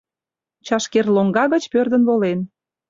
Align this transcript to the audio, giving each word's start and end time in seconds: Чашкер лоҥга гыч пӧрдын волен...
Чашкер 0.65 1.05
лоҥга 1.15 1.45
гыч 1.53 1.63
пӧрдын 1.71 2.03
волен... 2.09 2.39